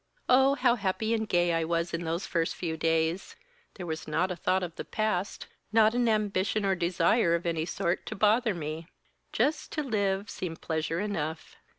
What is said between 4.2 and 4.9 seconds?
a thought of the